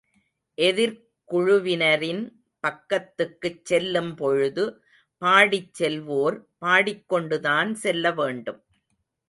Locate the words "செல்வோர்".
5.79-6.37